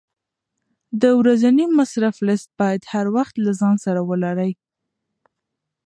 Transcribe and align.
د 1.01 1.03
ورځني 1.19 1.65
مصرف 1.79 2.15
لیست 2.27 2.49
باید 2.59 2.81
هر 2.93 3.05
وخت 3.15 3.35
له 3.45 3.51
ځان 3.59 3.75
سره 3.85 4.01
ولرې. 4.09 4.51